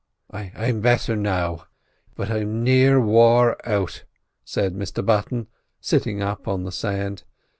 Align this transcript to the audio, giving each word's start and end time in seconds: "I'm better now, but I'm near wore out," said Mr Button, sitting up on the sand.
"I'm 0.31 0.81
better 0.81 1.15
now, 1.15 1.65
but 2.15 2.31
I'm 2.31 2.63
near 2.63 2.99
wore 2.99 3.55
out," 3.69 4.03
said 4.43 4.73
Mr 4.73 5.05
Button, 5.05 5.45
sitting 5.79 6.23
up 6.23 6.47
on 6.47 6.63
the 6.63 6.71
sand. 6.71 7.23